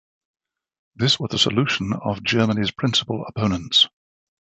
This 0.95 1.19
was 1.19 1.29
the 1.29 1.37
solution 1.37 1.93
of 1.93 2.23
Germany's 2.23 2.71
principal 2.71 3.23
opponents. 3.27 3.87